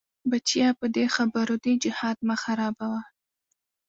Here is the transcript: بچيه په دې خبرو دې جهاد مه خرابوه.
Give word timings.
بچيه 0.29 0.69
په 0.79 0.85
دې 0.95 1.05
خبرو 1.15 1.55
دې 1.63 1.73
جهاد 1.83 2.17
مه 2.27 2.35
خرابوه. 2.43 3.01